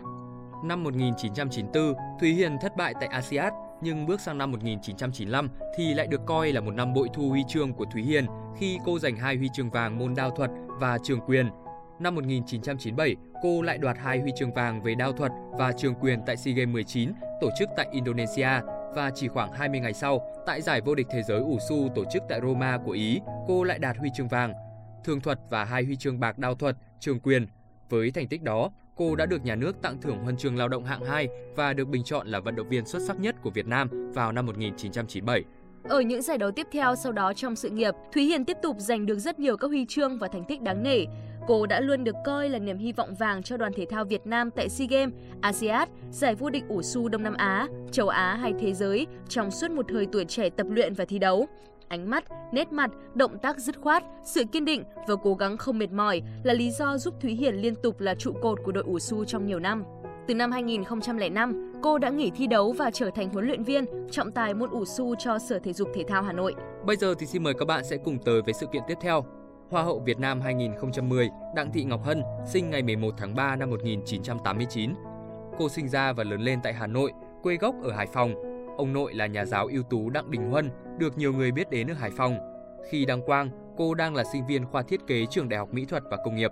Năm 0.65 0.83
1994, 0.85 1.95
Thúy 2.21 2.33
Hiền 2.33 2.57
thất 2.61 2.77
bại 2.77 2.95
tại 3.01 3.09
ASEAN, 3.09 3.53
nhưng 3.83 4.07
bước 4.07 4.21
sang 4.21 4.39
năm 4.39 4.51
1995 4.53 5.49
thì 5.77 5.95
lại 5.95 6.07
được 6.07 6.21
coi 6.27 6.53
là 6.53 6.61
một 6.61 6.71
năm 6.71 6.95
bội 6.95 7.09
thu 7.15 7.29
huy 7.29 7.43
chương 7.49 7.73
của 7.73 7.85
Thúy 7.85 8.03
Hiền 8.03 8.27
khi 8.59 8.79
cô 8.85 8.99
giành 8.99 9.17
hai 9.17 9.37
huy 9.37 9.49
chương 9.53 9.71
vàng 9.71 9.99
môn 9.99 10.15
đao 10.15 10.31
thuật 10.31 10.51
và 10.67 10.99
trường 11.03 11.21
quyền. 11.21 11.51
Năm 12.01 12.15
1997, 12.15 13.17
cô 13.43 13.63
lại 13.63 13.79
đoạt 13.79 13.97
hai 13.99 14.19
huy 14.19 14.33
chương 14.37 14.53
vàng 14.53 14.83
về 14.83 14.95
đao 14.95 15.13
thuật 15.13 15.33
và 15.59 15.73
trường 15.73 15.95
quyền 15.95 16.21
tại 16.27 16.37
SEA 16.37 16.55
Games 16.55 16.73
19 16.73 17.13
tổ 17.41 17.51
chức 17.59 17.69
tại 17.77 17.87
Indonesia 17.93 18.61
và 18.95 19.11
chỉ 19.15 19.29
khoảng 19.29 19.53
20 19.53 19.81
ngày 19.81 19.93
sau, 19.93 20.21
tại 20.47 20.63
giải 20.63 20.81
vô 20.81 20.95
địch 20.95 21.07
thế 21.11 21.23
giới 21.23 21.39
ủ 21.39 21.59
su 21.69 21.89
tổ 21.95 22.05
chức 22.13 22.23
tại 22.29 22.41
Roma 22.41 22.79
của 22.85 22.93
Ý, 22.93 23.21
cô 23.47 23.65
lại 23.65 23.79
đạt 23.79 23.97
huy 23.97 24.11
chương 24.15 24.29
vàng, 24.29 24.53
thương 25.05 25.21
thuật 25.21 25.39
và 25.51 25.65
hai 25.65 25.85
huy 25.85 25.97
chương 25.97 26.21
bạc 26.21 26.39
đao 26.39 26.55
thuật, 26.55 26.77
trường 27.01 27.21
quyền. 27.21 27.47
Với 27.89 28.11
thành 28.11 28.29
tích 28.29 28.43
đó, 28.43 28.71
cô 29.01 29.17
đã 29.17 29.27
được 29.27 29.45
nhà 29.45 29.55
nước 29.55 29.83
tặng 29.83 30.01
thưởng 30.01 30.19
huân 30.19 30.37
chương 30.37 30.57
lao 30.57 30.69
động 30.69 30.85
hạng 30.85 31.05
2 31.05 31.29
và 31.57 31.73
được 31.73 31.89
bình 31.89 32.05
chọn 32.05 32.27
là 32.27 32.41
vận 32.41 32.57
động 32.57 32.69
viên 32.69 32.87
xuất 32.87 33.03
sắc 33.03 33.21
nhất 33.21 33.37
của 33.43 33.51
Việt 33.51 33.67
Nam 33.67 34.13
vào 34.15 34.33
năm 34.33 34.47
1997. 34.47 35.45
Ở 35.85 36.01
những 36.01 36.23
giải 36.23 36.39
đấu 36.39 36.51
tiếp 36.51 36.67
theo 36.73 36.95
sau 36.97 37.13
đó 37.13 37.33
trong 37.33 37.57
sự 37.57 37.71
nghiệp, 37.71 37.95
Thúy 38.13 38.25
Hiền 38.25 38.45
tiếp 38.45 38.57
tục 38.63 38.77
giành 38.79 39.07
được 39.07 39.19
rất 39.19 39.39
nhiều 39.39 39.57
các 39.57 39.69
huy 39.69 39.87
chương 39.89 40.19
và 40.19 40.29
thành 40.29 40.45
tích 40.49 40.63
đáng 40.63 40.83
nể. 40.83 41.05
Cô 41.47 41.67
đã 41.67 41.81
luôn 41.81 42.05
được 42.05 42.17
coi 42.25 42.49
là 42.49 42.59
niềm 42.59 42.79
hy 42.79 42.93
vọng 42.93 43.15
vàng 43.15 43.43
cho 43.43 43.57
đoàn 43.57 43.73
thể 43.77 43.87
thao 43.91 44.05
Việt 44.05 44.27
Nam 44.27 44.51
tại 44.51 44.69
SEA 44.69 44.87
Games, 44.91 45.15
ASEAN, 45.41 45.89
giải 46.11 46.35
vô 46.35 46.51
địch 46.51 46.65
ủ 46.69 46.83
su 46.83 47.09
Đông 47.09 47.23
Nam 47.23 47.35
Á, 47.35 47.67
châu 47.93 48.09
Á 48.09 48.35
hay 48.35 48.53
thế 48.61 48.73
giới 48.73 49.07
trong 49.29 49.51
suốt 49.51 49.71
một 49.71 49.87
thời 49.89 50.07
tuổi 50.13 50.25
trẻ 50.25 50.51
tập 50.51 50.67
luyện 50.71 50.95
và 50.95 51.05
thi 51.05 51.19
đấu. 51.19 51.49
Ánh 51.91 52.11
mắt, 52.11 52.25
nét 52.53 52.73
mặt, 52.73 52.91
động 53.15 53.39
tác 53.39 53.59
dứt 53.59 53.81
khoát, 53.81 54.05
sự 54.25 54.45
kiên 54.53 54.65
định 54.65 54.85
và 55.09 55.15
cố 55.23 55.35
gắng 55.35 55.57
không 55.57 55.79
mệt 55.79 55.93
mỏi 55.93 56.23
là 56.43 56.55
lý 56.55 56.71
do 56.71 56.99
giúp 56.99 57.15
Thúy 57.21 57.33
Hiền 57.33 57.55
liên 57.55 57.75
tục 57.75 58.01
là 58.01 58.15
trụ 58.15 58.33
cột 58.43 58.59
của 58.65 58.73
đội 58.73 58.85
ủ 58.85 58.99
su 58.99 59.25
trong 59.25 59.47
nhiều 59.47 59.59
năm. 59.59 59.85
Từ 60.29 60.35
năm 60.35 60.53
2005, 60.53 61.73
cô 61.83 61.99
đã 61.99 62.11
nghỉ 62.11 62.31
thi 62.37 62.47
đấu 62.47 62.73
và 62.73 62.91
trở 62.91 63.11
thành 63.15 63.31
huấn 63.31 63.47
luyện 63.47 63.65
viên, 63.65 63.85
trọng 64.11 64.33
tài 64.33 64.55
môn 64.55 64.71
ủ 64.71 64.85
su 64.85 65.15
cho 65.15 65.39
Sở 65.39 65.59
Thể 65.59 65.73
dục 65.73 65.89
Thể 65.95 66.05
thao 66.09 66.23
Hà 66.23 66.33
Nội. 66.33 66.55
Bây 66.87 66.97
giờ 66.97 67.15
thì 67.19 67.27
xin 67.27 67.43
mời 67.43 67.55
các 67.59 67.65
bạn 67.65 67.85
sẽ 67.85 67.97
cùng 67.97 68.19
tới 68.25 68.43
với 68.43 68.55
sự 68.55 68.67
kiện 68.73 68.83
tiếp 68.89 68.99
theo. 69.01 69.25
Hoa 69.71 69.83
hậu 69.83 70.01
Việt 70.01 70.19
Nam 70.19 70.41
2010 70.41 71.31
Đặng 71.57 71.73
Thị 71.73 71.85
Ngọc 71.85 72.05
Hân 72.05 72.23
sinh 72.47 72.71
ngày 72.71 72.83
11 72.83 73.15
tháng 73.19 73.35
3 73.35 73.57
năm 73.57 73.71
1989. 73.71 74.95
Cô 75.59 75.69
sinh 75.69 75.89
ra 75.89 76.13
và 76.13 76.25
lớn 76.25 76.41
lên 76.41 76.61
tại 76.63 76.73
Hà 76.73 76.87
Nội, 76.87 77.13
quê 77.43 77.57
gốc 77.57 77.75
ở 77.83 77.93
Hải 77.93 78.07
Phòng. 78.07 78.50
Ông 78.81 78.93
nội 78.93 79.15
là 79.15 79.27
nhà 79.27 79.45
giáo 79.45 79.67
ưu 79.67 79.83
tú 79.83 80.11
Đặng 80.11 80.31
Đình 80.31 80.51
Huân, 80.51 80.71
được 80.99 81.19
nhiều 81.19 81.33
người 81.33 81.53
biết 81.53 81.71
đến 81.71 81.91
ở 81.91 81.95
Hải 81.95 82.11
Phòng. 82.11 82.39
Khi 82.91 83.05
đăng 83.05 83.23
quang, 83.23 83.51
cô 83.77 83.95
đang 83.95 84.15
là 84.15 84.25
sinh 84.33 84.47
viên 84.47 84.67
khoa 84.67 84.83
thiết 84.83 85.01
kế 85.07 85.27
trường 85.31 85.49
Đại 85.49 85.59
học 85.59 85.69
Mỹ 85.73 85.85
thuật 85.85 86.03
và 86.11 86.17
Công 86.25 86.35
nghiệp. 86.35 86.51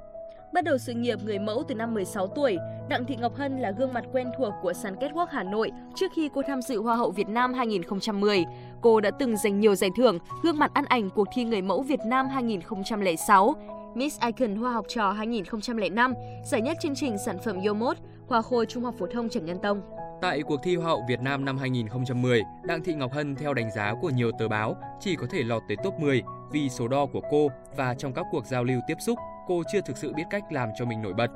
Bắt 0.53 0.65
đầu 0.65 0.79
sự 0.79 0.93
nghiệp 0.93 1.19
người 1.25 1.39
mẫu 1.39 1.63
từ 1.69 1.75
năm 1.75 1.95
16 1.95 2.27
tuổi, 2.27 2.59
Đặng 2.89 3.05
Thị 3.05 3.17
Ngọc 3.17 3.35
Hân 3.37 3.59
là 3.59 3.71
gương 3.71 3.93
mặt 3.93 4.05
quen 4.13 4.31
thuộc 4.39 4.55
của 4.63 4.73
sàn 4.73 4.95
catwalk 4.95 5.27
Hà 5.31 5.43
Nội 5.43 5.71
trước 5.97 6.13
khi 6.17 6.31
cô 6.35 6.43
tham 6.47 6.63
dự 6.63 6.83
Hoa 6.83 6.97
hậu 6.97 7.11
Việt 7.11 7.29
Nam 7.29 7.55
2010. 7.55 8.45
Cô 8.81 9.01
đã 9.01 9.11
từng 9.11 9.37
giành 9.37 9.61
nhiều 9.61 9.75
giải 9.75 9.91
thưởng, 9.97 10.19
gương 10.43 10.59
mặt 10.59 10.71
ăn 10.75 10.85
ảnh 10.85 11.11
cuộc 11.11 11.29
thi 11.35 11.45
người 11.45 11.63
mẫu 11.63 11.83
Việt 11.83 12.01
Nam 12.07 12.29
2006, 12.29 13.55
Miss 13.95 14.21
Icon 14.21 14.57
Hoa 14.57 14.73
học 14.73 14.85
trò 14.89 15.13
2005, 15.13 16.15
giải 16.45 16.63
nhất 16.63 16.77
chương 16.83 16.95
trình 16.95 17.17
sản 17.27 17.39
phẩm 17.45 17.61
Yomot, 17.67 17.97
Hoa 18.29 18.43
khôi 18.43 18.67
Trung 18.67 18.85
học 18.85 18.95
phổ 18.99 19.07
thông 19.07 19.29
Trần 19.29 19.45
Nhân 19.45 19.59
Tông. 19.63 19.98
Tại 20.21 20.43
cuộc 20.43 20.63
thi 20.63 20.77
Hoa 20.77 20.87
hậu 20.87 21.05
Việt 21.09 21.21
Nam 21.21 21.45
năm 21.45 21.59
2010, 21.59 22.43
Đặng 22.63 22.83
Thị 22.83 22.95
Ngọc 22.95 23.13
Hân 23.13 23.37
theo 23.37 23.55
đánh 23.55 23.71
giá 23.71 23.95
của 24.01 24.11
nhiều 24.11 24.31
tờ 24.39 24.49
báo 24.49 24.77
chỉ 25.01 25.17
có 25.17 25.27
thể 25.31 25.43
lọt 25.43 25.63
tới 25.69 25.77
top 25.85 25.95
10 26.01 26.23
vì 26.53 26.69
số 26.69 26.89
đo 26.89 27.07
của 27.07 27.21
cô 27.31 27.49
và 27.77 27.95
trong 27.95 28.13
các 28.13 28.27
cuộc 28.31 28.47
giao 28.47 28.65
lưu 28.65 28.81
tiếp 28.87 28.95
xúc, 29.07 29.19
cô 29.47 29.63
chưa 29.73 29.81
thực 29.81 29.97
sự 29.97 30.13
biết 30.13 30.23
cách 30.31 30.43
làm 30.51 30.69
cho 30.79 30.85
mình 30.85 31.03
nổi 31.03 31.15
bật. 31.15 31.31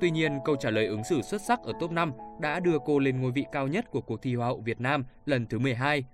Tuy 0.00 0.10
nhiên, 0.10 0.38
câu 0.44 0.56
trả 0.56 0.70
lời 0.70 0.86
ứng 0.86 1.04
xử 1.04 1.22
xuất 1.22 1.40
sắc 1.40 1.62
ở 1.62 1.72
top 1.80 1.90
5 1.90 2.12
đã 2.40 2.60
đưa 2.60 2.78
cô 2.84 2.98
lên 2.98 3.20
ngôi 3.20 3.32
vị 3.32 3.44
cao 3.52 3.68
nhất 3.68 3.90
của 3.90 4.00
cuộc 4.00 4.22
thi 4.22 4.34
Hoa 4.34 4.46
hậu 4.46 4.60
Việt 4.60 4.80
Nam 4.80 5.04
lần 5.26 5.46
thứ 5.46 5.58
12. 5.58 6.04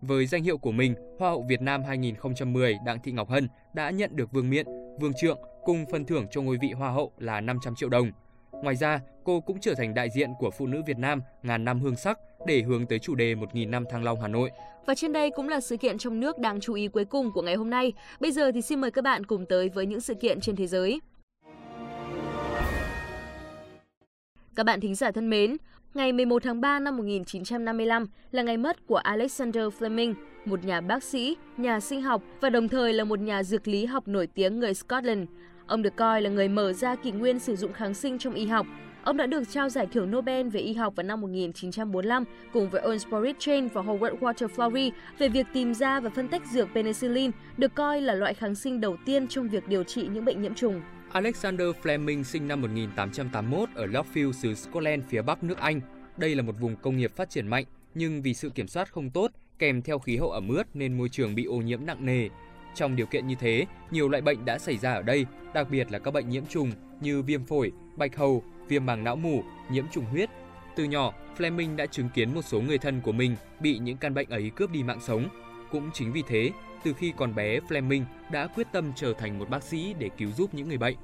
Với 0.00 0.26
danh 0.26 0.42
hiệu 0.42 0.58
của 0.58 0.72
mình, 0.72 0.94
Hoa 1.18 1.30
hậu 1.30 1.44
Việt 1.48 1.60
Nam 1.60 1.82
2010 1.82 2.76
Đặng 2.84 3.00
Thị 3.02 3.12
Ngọc 3.12 3.28
Hân 3.28 3.48
đã 3.74 3.90
nhận 3.90 4.16
được 4.16 4.32
vương 4.32 4.50
miện, 4.50 4.66
vương 5.00 5.12
trượng 5.16 5.38
cùng 5.64 5.84
phần 5.92 6.04
thưởng 6.04 6.26
cho 6.30 6.42
ngôi 6.42 6.58
vị 6.60 6.72
Hoa 6.72 6.90
hậu 6.90 7.12
là 7.18 7.40
500 7.40 7.74
triệu 7.74 7.88
đồng. 7.88 8.10
Ngoài 8.50 8.76
ra, 8.76 9.00
cô 9.24 9.40
cũng 9.40 9.60
trở 9.60 9.74
thành 9.74 9.94
đại 9.94 10.10
diện 10.10 10.30
của 10.38 10.50
phụ 10.50 10.66
nữ 10.66 10.82
Việt 10.86 10.98
Nam 10.98 11.22
ngàn 11.42 11.64
năm 11.64 11.80
hương 11.80 11.96
sắc 11.96 12.18
để 12.46 12.62
hướng 12.62 12.86
tới 12.86 12.98
chủ 12.98 13.14
đề 13.14 13.34
1.000 13.34 13.70
năm 13.70 13.84
Thăng 13.90 14.04
Long 14.04 14.20
Hà 14.20 14.28
Nội. 14.28 14.50
Và 14.86 14.94
trên 14.94 15.12
đây 15.12 15.30
cũng 15.30 15.48
là 15.48 15.60
sự 15.60 15.76
kiện 15.76 15.98
trong 15.98 16.20
nước 16.20 16.38
đáng 16.38 16.60
chú 16.60 16.74
ý 16.74 16.88
cuối 16.88 17.04
cùng 17.04 17.32
của 17.32 17.42
ngày 17.42 17.54
hôm 17.54 17.70
nay. 17.70 17.92
Bây 18.20 18.32
giờ 18.32 18.52
thì 18.52 18.62
xin 18.62 18.80
mời 18.80 18.90
các 18.90 19.04
bạn 19.04 19.26
cùng 19.26 19.46
tới 19.46 19.68
với 19.68 19.86
những 19.86 20.00
sự 20.00 20.14
kiện 20.14 20.40
trên 20.40 20.56
thế 20.56 20.66
giới. 20.66 21.00
Các 24.56 24.66
bạn 24.66 24.80
thính 24.80 24.94
giả 24.94 25.10
thân 25.10 25.30
mến, 25.30 25.56
ngày 25.94 26.12
11 26.12 26.42
tháng 26.42 26.60
3 26.60 26.80
năm 26.80 26.96
1955 26.96 28.06
là 28.30 28.42
ngày 28.42 28.56
mất 28.56 28.86
của 28.86 28.96
Alexander 28.96 29.64
Fleming, 29.78 30.14
một 30.44 30.64
nhà 30.64 30.80
bác 30.80 31.02
sĩ, 31.02 31.36
nhà 31.56 31.80
sinh 31.80 32.02
học 32.02 32.22
và 32.40 32.50
đồng 32.50 32.68
thời 32.68 32.92
là 32.92 33.04
một 33.04 33.20
nhà 33.20 33.42
dược 33.42 33.68
lý 33.68 33.84
học 33.84 34.08
nổi 34.08 34.26
tiếng 34.26 34.60
người 34.60 34.74
Scotland. 34.74 35.28
Ông 35.66 35.82
được 35.82 35.96
coi 35.96 36.22
là 36.22 36.30
người 36.30 36.48
mở 36.48 36.72
ra 36.72 36.96
kỷ 36.96 37.10
nguyên 37.10 37.38
sử 37.38 37.56
dụng 37.56 37.72
kháng 37.72 37.94
sinh 37.94 38.18
trong 38.18 38.34
y 38.34 38.46
học. 38.46 38.66
Ông 39.04 39.16
đã 39.16 39.26
được 39.26 39.42
trao 39.50 39.68
giải 39.68 39.86
thưởng 39.92 40.10
Nobel 40.10 40.48
về 40.48 40.60
y 40.60 40.74
học 40.74 40.96
vào 40.96 41.04
năm 41.04 41.20
1945 41.20 42.24
cùng 42.52 42.70
với 42.70 42.82
Ernst 42.82 43.08
Boris 43.10 43.36
Chain 43.38 43.68
và 43.68 43.82
Howard 43.82 44.18
Walter 44.18 44.48
Florey 44.48 44.90
về 45.18 45.28
việc 45.28 45.46
tìm 45.52 45.74
ra 45.74 46.00
và 46.00 46.10
phân 46.10 46.28
tách 46.28 46.42
dược 46.52 46.68
penicillin, 46.74 47.30
được 47.56 47.74
coi 47.74 48.00
là 48.00 48.14
loại 48.14 48.34
kháng 48.34 48.54
sinh 48.54 48.80
đầu 48.80 48.96
tiên 49.06 49.28
trong 49.28 49.48
việc 49.48 49.68
điều 49.68 49.84
trị 49.84 50.08
những 50.12 50.24
bệnh 50.24 50.42
nhiễm 50.42 50.54
trùng. 50.54 50.82
Alexander 51.12 51.66
Fleming 51.82 52.22
sinh 52.22 52.48
năm 52.48 52.60
1881 52.60 53.68
ở 53.74 53.86
Lockfield, 53.86 54.32
xứ 54.32 54.54
Scotland 54.54 55.04
phía 55.08 55.22
bắc 55.22 55.44
nước 55.44 55.58
Anh. 55.58 55.80
Đây 56.16 56.34
là 56.34 56.42
một 56.42 56.54
vùng 56.60 56.76
công 56.76 56.96
nghiệp 56.96 57.12
phát 57.16 57.30
triển 57.30 57.48
mạnh, 57.48 57.64
nhưng 57.94 58.22
vì 58.22 58.34
sự 58.34 58.50
kiểm 58.50 58.68
soát 58.68 58.92
không 58.92 59.10
tốt, 59.10 59.30
kèm 59.58 59.82
theo 59.82 59.98
khí 59.98 60.16
hậu 60.16 60.30
ẩm 60.30 60.48
ướt 60.48 60.64
nên 60.74 60.98
môi 60.98 61.08
trường 61.08 61.34
bị 61.34 61.44
ô 61.44 61.56
nhiễm 61.56 61.86
nặng 61.86 62.06
nề. 62.06 62.28
Trong 62.74 62.96
điều 62.96 63.06
kiện 63.06 63.26
như 63.26 63.34
thế, 63.34 63.66
nhiều 63.90 64.08
loại 64.08 64.22
bệnh 64.22 64.44
đã 64.44 64.58
xảy 64.58 64.76
ra 64.76 64.92
ở 64.92 65.02
đây, 65.02 65.26
đặc 65.54 65.66
biệt 65.70 65.92
là 65.92 65.98
các 65.98 66.10
bệnh 66.10 66.28
nhiễm 66.28 66.46
trùng 66.46 66.72
như 67.00 67.22
viêm 67.22 67.44
phổi, 67.44 67.72
bạch 67.96 68.16
hầu, 68.16 68.42
viêm 68.68 68.86
màng 68.86 69.04
não 69.04 69.16
mủ, 69.16 69.42
nhiễm 69.70 69.84
trùng 69.92 70.04
huyết. 70.04 70.30
Từ 70.76 70.84
nhỏ, 70.84 71.12
Fleming 71.38 71.76
đã 71.76 71.86
chứng 71.86 72.08
kiến 72.14 72.34
một 72.34 72.42
số 72.42 72.60
người 72.60 72.78
thân 72.78 73.00
của 73.00 73.12
mình 73.12 73.36
bị 73.60 73.78
những 73.78 73.96
căn 73.96 74.14
bệnh 74.14 74.30
ấy 74.30 74.50
cướp 74.56 74.70
đi 74.70 74.82
mạng 74.82 75.00
sống. 75.00 75.28
Cũng 75.70 75.90
chính 75.92 76.12
vì 76.12 76.22
thế, 76.28 76.50
từ 76.84 76.92
khi 76.92 77.12
còn 77.16 77.34
bé, 77.34 77.60
Fleming 77.68 78.02
đã 78.30 78.46
quyết 78.46 78.66
tâm 78.72 78.92
trở 78.96 79.12
thành 79.12 79.38
một 79.38 79.50
bác 79.50 79.62
sĩ 79.62 79.94
để 79.98 80.10
cứu 80.18 80.30
giúp 80.30 80.54
những 80.54 80.68
người 80.68 80.78
bệnh. 80.78 80.96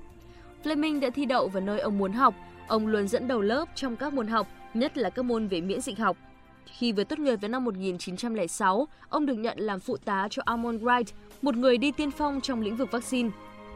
Fleming 0.65 1.00
đã 1.00 1.11
thi 1.11 1.25
đậu 1.25 1.49
vào 1.49 1.62
nơi 1.62 1.81
ông 1.81 1.99
muốn 1.99 2.12
học. 2.12 2.35
Ông 2.67 2.87
luôn 2.87 3.09
dẫn 3.09 3.29
đầu 3.29 3.41
lớp 3.41 3.65
trong 3.75 3.97
các 3.97 4.12
môn 4.12 4.27
học, 4.27 4.49
nhất 4.75 4.99
là 4.99 5.11
các 5.11 5.25
môn 5.25 5.49
về 5.49 5.61
miễn 5.61 5.81
dịch 5.81 5.99
học. 5.99 6.17
Khi 6.67 6.93
vừa 6.93 7.05
tốt 7.05 7.19
nghiệp 7.19 7.37
vào 7.37 7.49
năm 7.49 7.64
1906, 7.64 8.88
ông 9.09 9.26
được 9.26 9.35
nhận 9.35 9.59
làm 9.59 9.81
phụ 9.81 9.97
tá 9.97 10.29
cho 10.31 10.43
Armand 10.47 10.83
Wright, 10.83 11.05
một 11.43 11.57
người 11.57 11.79
đi 11.79 11.93
tiên 11.93 12.11
phong 12.11 12.40
trong 12.40 12.61
lĩnh 12.61 12.76
vực 12.76 12.90
vaccine. 12.90 13.31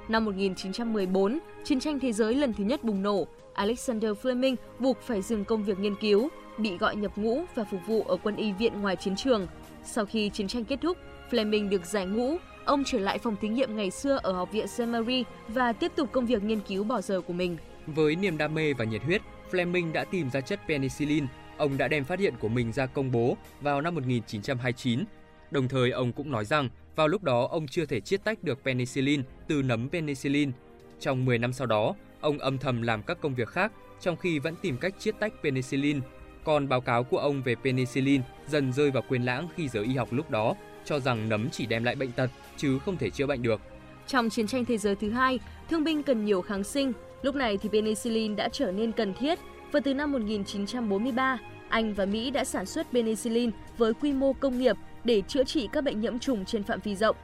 Năm 0.09 0.25
1914, 0.25 1.39
chiến 1.65 1.81
tranh 1.81 2.01
thế 2.01 2.13
giới 2.13 2.35
lần 2.35 2.53
thứ 2.53 2.65
nhất 2.65 2.85
bùng 2.85 3.03
nổ. 3.03 3.27
Alexander 3.55 4.11
Fleming 4.23 4.57
buộc 4.79 5.01
phải 5.01 5.23
dừng 5.23 5.45
công 5.45 5.65
việc 5.65 5.79
nghiên 5.79 5.95
cứu, 5.95 6.29
bị 6.59 6.79
gọi 6.79 6.97
nhập 6.97 7.13
ngũ 7.17 7.45
và 7.55 7.65
phục 7.65 7.81
vụ 7.87 8.03
ở 8.03 8.17
quân 8.23 8.37
y 8.37 8.53
viện 8.53 8.81
ngoài 8.81 8.97
chiến 8.97 9.17
trường. 9.17 9.47
Sau 9.85 10.07
khi 10.07 10.29
chiến 10.29 10.49
tranh 10.49 10.65
kết 10.65 10.79
thúc, 10.83 10.99
Fleming 11.31 11.69
được 11.69 11.87
giải 11.87 12.07
ngũ, 12.07 12.37
ông 12.65 12.85
trở 12.85 12.99
lại 12.99 13.19
phòng 13.19 13.37
thí 13.41 13.49
nghiệm 13.49 13.77
ngày 13.77 13.91
xưa 13.91 14.19
ở 14.23 14.33
Học 14.33 14.53
viện 14.53 14.69
St. 14.69 14.81
Mary 14.89 15.25
và 15.49 15.73
tiếp 15.73 15.93
tục 15.97 16.09
công 16.13 16.27
việc 16.27 16.43
nghiên 16.43 16.61
cứu 16.61 16.85
bỏ 16.85 17.01
giờ 17.01 17.21
của 17.21 17.33
mình. 17.33 17.57
Với 17.87 18.17
niềm 18.17 18.39
đam 18.39 18.55
mê 18.55 18.73
và 18.73 18.85
nhiệt 18.85 19.03
huyết, 19.03 19.23
Fleming 19.51 19.93
đã 19.93 20.05
tìm 20.05 20.31
ra 20.31 20.41
chất 20.41 20.61
penicillin. 20.69 21.27
Ông 21.57 21.79
đã 21.79 21.89
đem 21.89 22.05
phát 22.05 22.19
hiện 22.19 22.35
của 22.41 22.49
mình 22.49 22.73
ra 22.73 22.87
công 22.87 23.13
bố 23.13 23.37
vào 23.61 23.81
năm 23.81 23.95
1929. 23.95 25.05
Đồng 25.51 25.69
thời 25.69 25.91
ông 25.91 26.13
cũng 26.13 26.31
nói 26.31 26.45
rằng 26.45 26.69
vào 26.97 27.09
lúc 27.09 27.23
đó 27.23 27.49
ông 27.51 27.69
chưa 27.69 27.87
thể 27.87 28.01
chiết 28.01 28.25
tách 28.25 28.43
được 28.43 28.59
penicillin 28.65 29.23
từ 29.49 29.63
nấm 29.63 29.89
penicillin. 29.89 30.53
Trong 31.01 31.25
10 31.25 31.39
năm 31.39 31.53
sau 31.53 31.67
đó, 31.67 31.95
ông 32.21 32.39
âm 32.39 32.59
thầm 32.59 32.83
làm 32.83 33.03
các 33.03 33.21
công 33.21 33.35
việc 33.35 33.49
khác 33.49 33.73
trong 34.01 34.17
khi 34.17 34.39
vẫn 34.39 34.55
tìm 34.63 34.77
cách 34.77 34.95
chiết 34.99 35.15
tách 35.21 35.33
penicillin. 35.43 36.01
Còn 36.45 36.69
báo 36.69 36.81
cáo 36.81 37.05
của 37.05 37.19
ông 37.19 37.43
về 37.43 37.55
penicillin 37.65 38.21
dần 38.49 38.73
rơi 38.73 38.91
vào 38.91 39.03
quên 39.09 39.25
lãng 39.25 39.49
khi 39.57 39.69
giới 39.69 39.85
y 39.85 39.95
học 39.95 40.09
lúc 40.13 40.31
đó 40.31 40.55
cho 40.85 41.01
rằng 41.01 41.29
nấm 41.29 41.51
chỉ 41.51 41.67
đem 41.67 41.85
lại 41.85 41.95
bệnh 41.95 42.13
tật 42.13 42.31
chứ 42.57 42.79
không 42.79 42.97
thể 42.97 43.11
chữa 43.11 43.27
bệnh 43.27 43.43
được. 43.43 43.61
Trong 44.07 44.31
chiến 44.31 44.47
tranh 44.47 44.65
thế 44.65 44.79
giới 44.79 44.97
thứ 44.97 45.11
hai, 45.11 45.39
thương 45.71 45.85
binh 45.85 46.03
cần 46.03 46.25
nhiều 46.25 46.43
kháng 46.43 46.65
sinh. 46.65 46.93
Lúc 47.23 47.35
này 47.35 47.59
thì 47.59 47.69
penicillin 47.69 48.37
đã 48.37 48.49
trở 48.49 48.73
nên 48.73 48.93
cần 48.93 49.15
thiết 49.15 49.39
và 49.75 49.81
từ 49.81 49.95
năm 49.95 50.13
1943, 50.13 51.39
Anh 51.69 51.95
và 51.95 52.05
Mỹ 52.05 52.31
đã 52.31 52.45
sản 52.45 52.67
xuất 52.67 52.87
penicillin 52.93 53.51
với 53.79 53.95
quy 53.95 54.13
mô 54.13 54.33
công 54.33 54.59
nghiệp 54.59 54.77
để 55.05 55.23
chữa 55.29 55.45
trị 55.45 55.69
các 55.73 55.85
bệnh 55.85 56.01
nhiễm 56.01 56.19
trùng 56.19 56.45
trên 56.45 56.63
phạm 56.63 56.81
vi 56.85 56.97
rộng. 56.97 57.17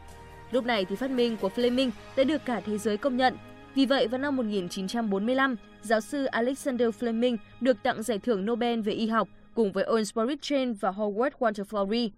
Lúc 0.51 0.65
này 0.67 0.85
thì 0.85 0.97
phát 0.97 1.11
minh 1.11 1.37
của 1.41 1.51
Fleming 1.57 1.91
đã 2.17 2.25
được 2.25 2.45
cả 2.45 2.61
thế 2.61 2.79
giới 2.79 2.97
công 2.97 3.17
nhận. 3.17 3.37
Vì 3.75 3.87
vậy 3.87 4.09
vào 4.09 4.19
năm 4.19 4.37
1945, 4.37 5.57
giáo 5.83 6.01
sư 6.01 6.25
Alexander 6.25 6.89
Fleming 7.01 7.37
được 7.61 7.83
tặng 7.83 8.03
giải 8.03 8.19
thưởng 8.19 8.47
Nobel 8.47 8.81
về 8.81 8.93
y 8.93 9.07
học 9.07 9.29
cùng 9.55 9.73
với 9.73 9.85
Ernst 9.85 10.19
Chain 10.41 10.73
và 10.73 10.91
Howard 10.91 11.31
Walter 11.39 11.65
Florey. 11.65 12.09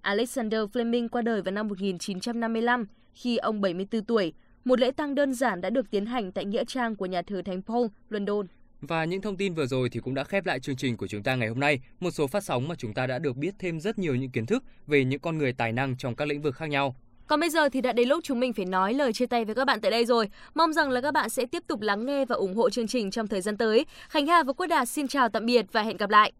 Alexander 0.00 0.60
Fleming 0.60 1.08
qua 1.08 1.22
đời 1.22 1.42
vào 1.42 1.52
năm 1.52 1.68
1955 1.68 2.86
khi 3.14 3.36
ông 3.36 3.60
74 3.60 4.04
tuổi. 4.04 4.32
Một 4.64 4.80
lễ 4.80 4.90
tang 4.90 5.14
đơn 5.14 5.34
giản 5.34 5.60
đã 5.60 5.70
được 5.70 5.90
tiến 5.90 6.06
hành 6.06 6.32
tại 6.32 6.44
nghĩa 6.44 6.64
trang 6.64 6.96
của 6.96 7.06
nhà 7.06 7.22
thờ 7.22 7.42
Thánh 7.44 7.62
Paul, 7.62 7.86
London. 8.10 8.46
Và 8.80 9.04
những 9.04 9.20
thông 9.22 9.36
tin 9.36 9.54
vừa 9.54 9.66
rồi 9.66 9.88
thì 9.90 10.00
cũng 10.00 10.14
đã 10.14 10.24
khép 10.24 10.46
lại 10.46 10.60
chương 10.60 10.76
trình 10.76 10.96
của 10.96 11.06
chúng 11.06 11.22
ta 11.22 11.34
ngày 11.34 11.48
hôm 11.48 11.60
nay. 11.60 11.80
Một 12.00 12.10
số 12.10 12.26
phát 12.26 12.44
sóng 12.44 12.68
mà 12.68 12.74
chúng 12.74 12.94
ta 12.94 13.06
đã 13.06 13.18
được 13.18 13.36
biết 13.36 13.54
thêm 13.58 13.80
rất 13.80 13.98
nhiều 13.98 14.14
những 14.14 14.30
kiến 14.30 14.46
thức 14.46 14.64
về 14.86 15.04
những 15.04 15.20
con 15.20 15.38
người 15.38 15.52
tài 15.52 15.72
năng 15.72 15.96
trong 15.96 16.14
các 16.14 16.28
lĩnh 16.28 16.42
vực 16.42 16.56
khác 16.56 16.66
nhau. 16.66 16.96
Còn 17.26 17.40
bây 17.40 17.50
giờ 17.50 17.68
thì 17.68 17.80
đã 17.80 17.92
đến 17.92 18.08
lúc 18.08 18.24
chúng 18.24 18.40
mình 18.40 18.52
phải 18.52 18.64
nói 18.64 18.94
lời 18.94 19.12
chia 19.12 19.26
tay 19.26 19.44
với 19.44 19.54
các 19.54 19.64
bạn 19.64 19.80
tại 19.80 19.90
đây 19.90 20.04
rồi. 20.04 20.28
Mong 20.54 20.72
rằng 20.72 20.90
là 20.90 21.00
các 21.00 21.14
bạn 21.14 21.30
sẽ 21.30 21.46
tiếp 21.46 21.62
tục 21.66 21.80
lắng 21.80 22.06
nghe 22.06 22.24
và 22.24 22.36
ủng 22.36 22.54
hộ 22.54 22.70
chương 22.70 22.86
trình 22.86 23.10
trong 23.10 23.26
thời 23.26 23.40
gian 23.40 23.56
tới. 23.56 23.86
Khánh 24.08 24.26
Hà 24.26 24.42
và 24.42 24.52
Quốc 24.52 24.66
Đạt 24.66 24.88
xin 24.88 25.08
chào 25.08 25.28
tạm 25.28 25.46
biệt 25.46 25.66
và 25.72 25.82
hẹn 25.82 25.96
gặp 25.96 26.10
lại. 26.10 26.32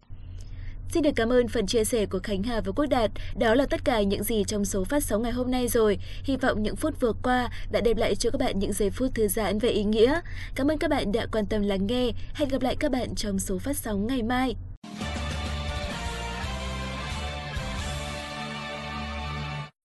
Xin 0.97 1.03
được 1.03 1.17
cảm 1.17 1.33
ơn 1.33 1.49
phần 1.49 1.67
chia 1.67 1.85
sẻ 1.85 2.07
của 2.07 2.19
Khánh 2.23 2.43
Hà 2.43 2.61
và 2.61 2.73
Quốc 2.73 2.87
Đạt. 2.87 3.11
Đó 3.39 3.55
là 3.55 3.67
tất 3.67 3.85
cả 3.85 4.03
những 4.03 4.23
gì 4.23 4.45
trong 4.47 4.65
số 4.65 4.85
phát 4.85 5.05
sóng 5.05 5.23
ngày 5.23 5.33
hôm 5.33 5.51
nay 5.51 5.69
rồi. 5.69 5.99
Hy 6.25 6.37
vọng 6.37 6.63
những 6.63 6.77
phút 6.77 7.01
vừa 7.01 7.13
qua 7.23 7.49
đã 7.73 7.81
đem 7.81 7.97
lại 7.97 8.15
cho 8.15 8.31
các 8.31 8.39
bạn 8.39 8.59
những 8.59 8.73
giây 8.73 8.91
phút 8.91 9.15
thư 9.15 9.29
giãn 9.29 9.59
và 9.59 9.69
ý 9.69 9.85
nghĩa. 9.85 10.21
Cảm 10.55 10.71
ơn 10.71 10.79
các 10.79 10.91
bạn 10.91 11.13
đã 11.13 11.27
quan 11.33 11.47
tâm 11.47 11.63
lắng 11.63 11.87
nghe. 11.87 12.11
Hẹn 12.35 12.49
gặp 12.49 12.63
lại 12.63 12.77
các 12.81 12.91
bạn 12.91 13.15
trong 13.15 13.39
số 13.39 13.59
phát 13.59 13.77
sóng 13.77 14.07
ngày 14.07 14.23
mai. 14.23 14.57